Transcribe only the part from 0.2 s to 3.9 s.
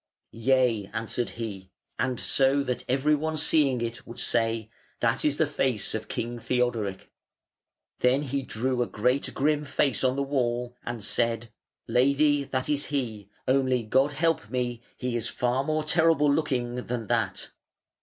"Yea", answered he, "and so that every one seeing